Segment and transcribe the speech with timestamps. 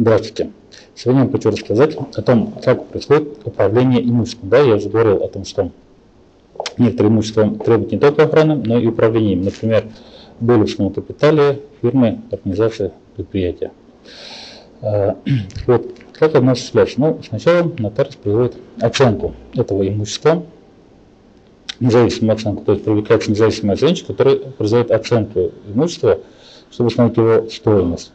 [0.00, 0.52] Здравствуйте.
[0.94, 4.48] Сегодня я хочу рассказать о том, как происходит управление имуществом.
[4.48, 5.72] Да, я уже говорил о том, что
[6.76, 9.42] некоторые имущества требуют не только охраны, но и управления им.
[9.42, 9.86] Например,
[10.38, 13.72] долечном капитале фирмы, организации, предприятия.
[14.82, 15.16] А,
[15.66, 17.00] вот, как это осуществляется?
[17.00, 20.44] Ну, сначала нотариус производит оценку этого имущества,
[21.80, 26.20] независимую оценку, то есть привлекается независимый оценщик, который производит оценку имущества,
[26.70, 28.12] чтобы установить его стоимость.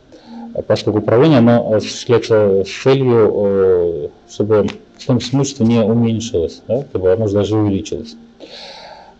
[0.67, 4.67] Поскольку управление оно осуществляется с целью, э, чтобы
[4.99, 8.15] стоимость имущества не уменьшилась, да, либо, а может даже увеличилась.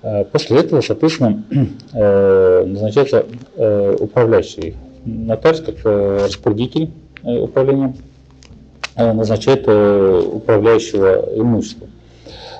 [0.04, 1.44] А после этого, соответственно,
[1.94, 6.92] э, назначается э, управляющий нотариус как распорядитель
[7.24, 7.94] управления
[8.96, 11.90] назначает управляющего имуществом.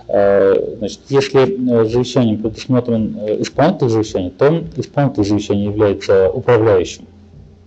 [0.08, 7.06] Значит, если завещанием предусмотрен исполнитель завещания, то исполнитель завещания является управляющим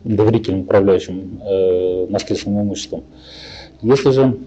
[0.06, 3.04] доверительным управляющим э, наследственным имуществом.
[3.82, 4.38] Если же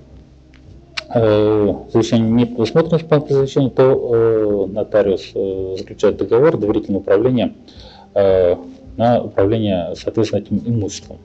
[1.14, 7.54] э, завещание не предусмотрено исполнительное завещание, то э, нотариус э, заключает договор доверительного управления
[8.14, 8.56] э,
[8.98, 11.18] на управление, соответственно, этим имуществом.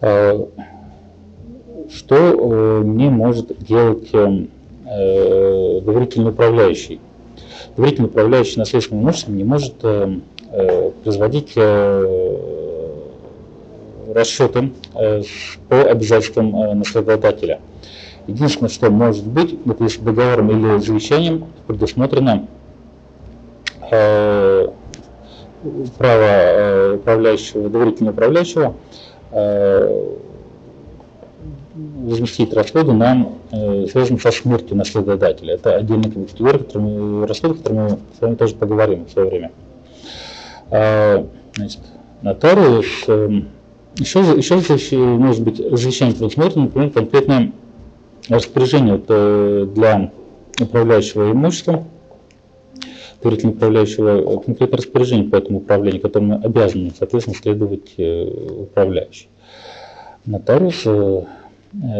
[0.00, 0.46] Э,
[1.90, 7.00] что э, не может делать э, доверительный управляющий?
[7.76, 10.14] Доверительный управляющий наследственным имуществом не может Э,
[11.02, 12.38] производить э,
[14.14, 15.22] расчеты э,
[15.68, 17.60] по обязательствам наследодателя.
[18.26, 22.46] Единственное, что может быть, это если договором или завещанием предусмотрено
[25.98, 28.74] право управляющего, доверительного управляющего
[31.74, 33.28] возместить расходы на,
[33.90, 35.54] связанные со смертью наследодателя.
[35.54, 39.50] Это отдельная категория, расходы, которые мы с вами тоже поговорим в свое время.
[40.72, 41.80] А, значит,
[42.22, 42.86] нотариус,
[43.98, 47.52] еще, еще здесь может быть завещание предусмотрено, например, конкретное
[48.28, 50.12] распоряжение вот, э, для
[50.60, 51.84] управляющего имуществом,
[53.22, 58.24] доверительно управляющего, конкретное распоряжение по этому управлению, которому обязаны, соответственно, следовать э,
[58.62, 59.28] управляющий.
[60.24, 61.22] Нотариус э,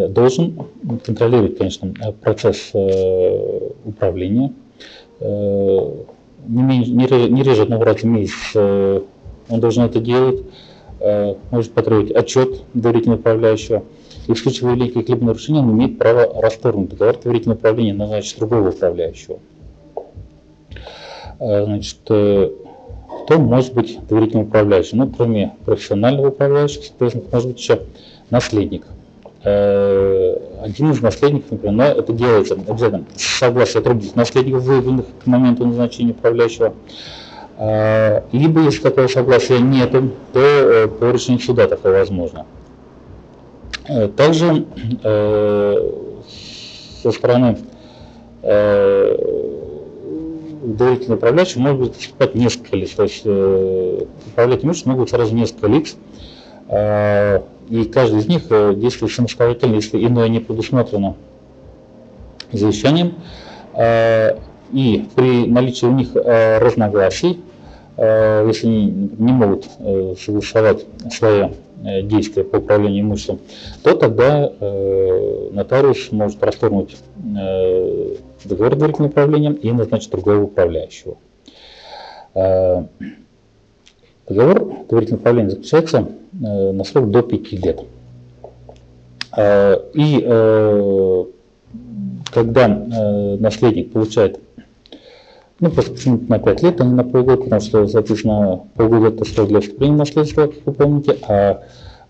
[0.09, 0.67] должен
[1.05, 2.73] контролировать, конечно, процесс
[3.85, 4.53] управления,
[7.03, 9.01] не, не, реже, не реже одного раза в месяц э,
[9.49, 10.43] он должен это делать,
[11.01, 13.83] э, может потребовать отчет доверительного управляющего.
[14.29, 18.71] И в случае великих либо нарушений он имеет право расторгнуть договор доверительного управления, назначить другого
[18.71, 19.39] управляющего.
[21.41, 24.99] Э, значит, кто может быть доверительным управляющим?
[24.99, 27.81] Ну, кроме профессионального управляющего, может быть еще
[28.31, 28.87] наследник.
[30.63, 35.27] Э, один из наследников, например, но это делается обязательно с согласия других наследников, выявленных к
[35.27, 36.75] моменту назначения управляющего.
[37.59, 42.47] Э, либо, если такого согласия нет, то э, по решению суда такое возможно.
[44.17, 44.65] Также
[45.03, 45.81] со
[47.11, 47.59] стороны
[50.63, 52.93] доверительного управляющего может быть выступать несколько лиц.
[52.93, 55.97] То есть управлять имуществом могут сразу несколько лиц
[57.69, 61.17] и каждый из них э, действует самостоятельно, если иное не предусмотрено
[62.53, 63.15] завещанием.
[63.75, 64.39] Э,
[64.73, 67.41] и при наличии у них э, разногласий,
[67.99, 68.87] если они
[69.19, 69.67] не могут
[70.19, 71.51] согласовать свои
[72.05, 73.39] действия по управлению имуществом,
[73.83, 74.51] то тогда
[75.53, 81.19] нотариус может расторгнуть договор доверительным управлением и назначить другого управляющего.
[84.29, 87.81] Договор доверительного управления заключается э, на срок до 5 лет.
[89.37, 91.25] Э, и э,
[92.33, 94.39] когда наследник получает,
[95.61, 99.49] ну, просто на 5 лет, а не на полгода, потому что, соответственно, полгода это срок
[99.49, 101.63] для вступления наследства, как вы помните, а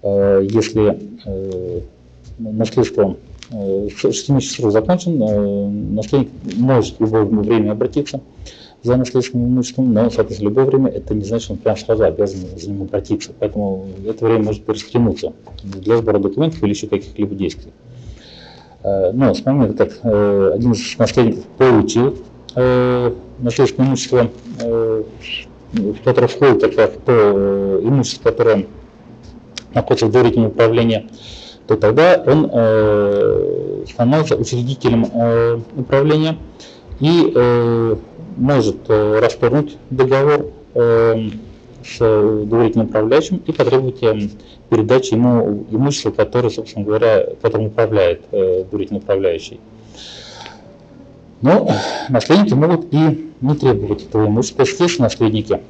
[0.03, 0.99] если
[2.39, 3.17] наследство
[3.97, 8.21] шестимесячный срок закончен, наследник может в любое время обратиться
[8.83, 12.41] за наследственным имуществом, но, соответственно, любое время это не значит, что он прямо сразу обязан
[12.57, 13.33] за ним обратиться.
[13.39, 15.33] Поэтому это время может растянуться
[15.63, 17.73] для сбора документов или еще каких-либо действий.
[18.83, 22.19] Э, но с момента, как э, один из наследников получил
[22.57, 28.67] э, наследственное имущество, в которое входит как то имущество, которое
[29.75, 31.09] находится в доверительном управлении,
[31.67, 32.47] то тогда он
[33.89, 35.07] становится учредителем
[35.77, 36.37] управления
[37.03, 37.99] и
[38.37, 41.31] может э, расторгнуть договор э,
[41.85, 44.29] с доверительным управляющим и потребовать э,
[44.71, 49.61] передачи ему имущества, которое, собственно говоря, которым управляет доверительный управляющий.
[51.41, 51.69] Но
[52.09, 54.63] наследники могут и не требовать этого имущества.
[54.63, 55.61] Естественно, наследники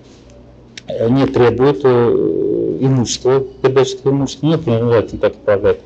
[1.09, 5.81] не требуют имущества, передатчик имущества, ну, признаватель так управляет,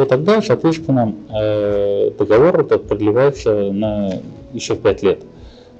[0.00, 4.14] то тогда, соответственно, э, договор этот продлевается на
[4.54, 5.20] еще в 5 лет.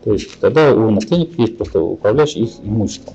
[0.04, 3.14] То есть тогда у наследников есть просто управляющий их имуществом.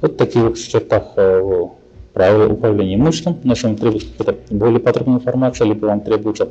[0.00, 1.64] Вот в таких вот чертах э,
[2.12, 3.40] правила управления имуществом.
[3.42, 6.48] Если вам требуется какая-то более подробная информация, либо вам требуется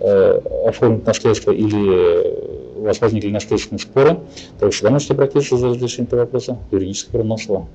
[0.00, 4.18] э, оформить наследство или у вас возникли наследственные споры,
[4.58, 7.24] то вы всегда можете обратиться за разрешением этого вопроса в юридическое.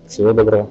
[0.10, 0.68] Всего доброго.